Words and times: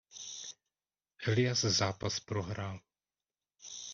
Elias 1.27 1.59
zápas 1.59 2.19
prohrál. 2.21 2.81